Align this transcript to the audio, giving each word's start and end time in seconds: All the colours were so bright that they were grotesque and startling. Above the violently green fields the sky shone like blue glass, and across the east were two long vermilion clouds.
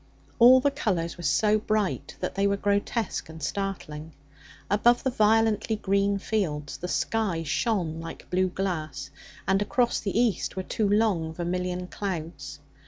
All 0.39 0.59
the 0.59 0.71
colours 0.71 1.15
were 1.15 1.21
so 1.23 1.59
bright 1.59 2.15
that 2.21 2.33
they 2.33 2.47
were 2.47 2.57
grotesque 2.57 3.29
and 3.29 3.39
startling. 3.43 4.13
Above 4.67 5.03
the 5.03 5.11
violently 5.11 5.75
green 5.75 6.17
fields 6.17 6.77
the 6.79 6.87
sky 6.87 7.43
shone 7.43 7.99
like 7.99 8.27
blue 8.31 8.47
glass, 8.47 9.11
and 9.47 9.61
across 9.61 9.99
the 9.99 10.19
east 10.19 10.55
were 10.55 10.63
two 10.63 10.89
long 10.89 11.35
vermilion 11.35 11.85
clouds. 11.85 12.57